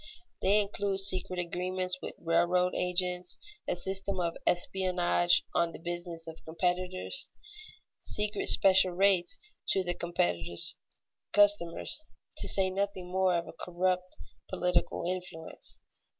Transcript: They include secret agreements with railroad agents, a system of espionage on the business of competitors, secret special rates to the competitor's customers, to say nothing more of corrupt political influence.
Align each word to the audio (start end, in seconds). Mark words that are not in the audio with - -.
They 0.41 0.59
include 0.59 0.99
secret 1.01 1.37
agreements 1.37 1.99
with 2.01 2.15
railroad 2.17 2.73
agents, 2.75 3.37
a 3.67 3.75
system 3.75 4.19
of 4.19 4.33
espionage 4.47 5.45
on 5.53 5.73
the 5.73 5.77
business 5.77 6.25
of 6.25 6.43
competitors, 6.43 7.29
secret 7.99 8.47
special 8.49 8.93
rates 8.93 9.37
to 9.67 9.83
the 9.83 9.93
competitor's 9.93 10.75
customers, 11.33 12.01
to 12.37 12.47
say 12.47 12.71
nothing 12.71 13.11
more 13.11 13.35
of 13.37 13.53
corrupt 13.59 14.17
political 14.47 15.05
influence. 15.05 15.77